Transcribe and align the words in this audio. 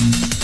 you 0.00 0.39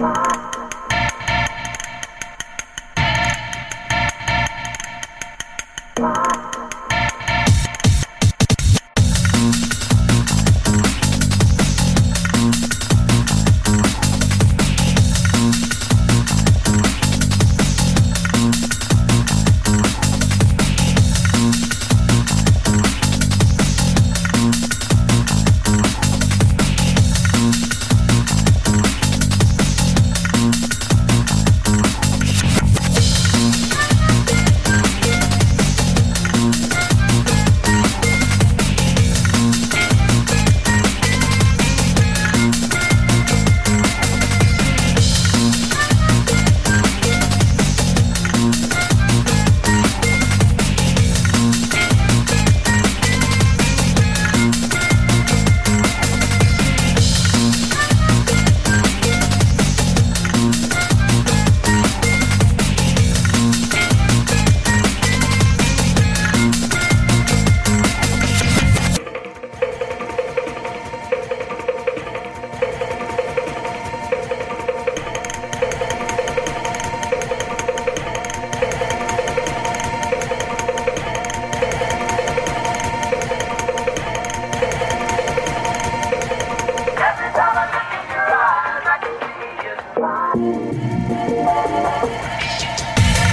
Bye. 0.00 0.29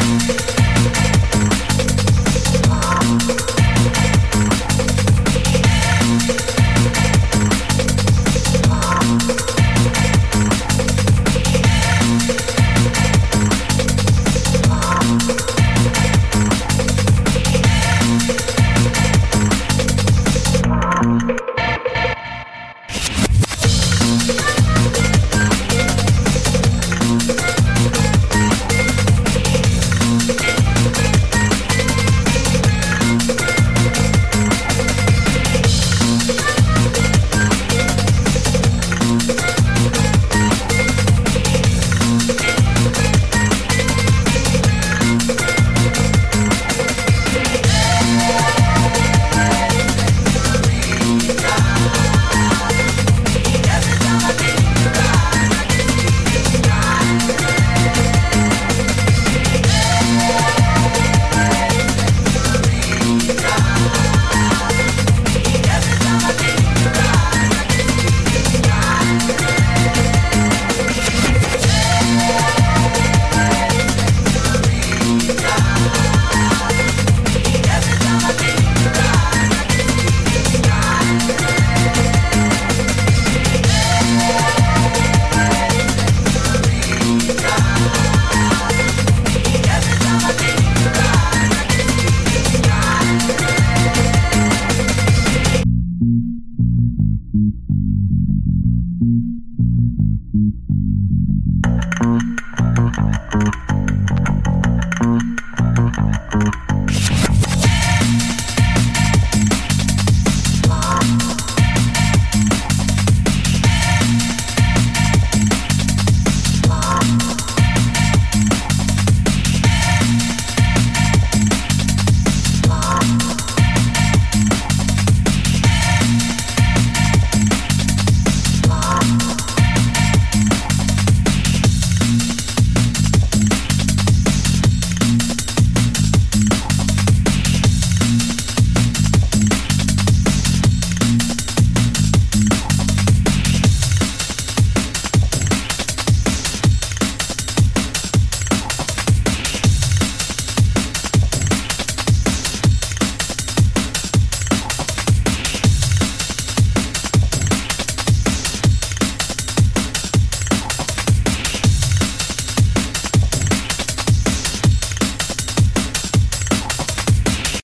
Thank 0.07 0.56